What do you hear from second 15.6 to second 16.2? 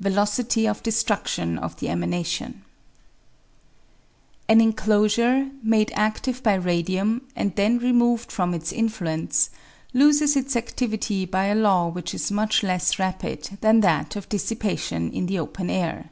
air.